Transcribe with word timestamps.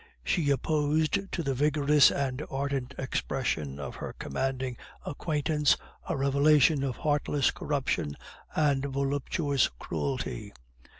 She 0.23 0.49
opposed 0.49 1.31
to 1.31 1.43
the 1.43 1.53
vigorous 1.53 2.09
and 2.09 2.43
ardent 2.49 2.95
expression 2.97 3.77
of 3.77 3.97
her 3.97 4.15
commanding 4.17 4.77
acquaintance 5.05 5.77
a 6.09 6.17
revelation 6.17 6.83
of 6.83 6.95
heartless 6.97 7.51
corruption 7.51 8.15
and 8.55 8.83
voluptuous 8.83 9.69
cruelty. 9.77 10.53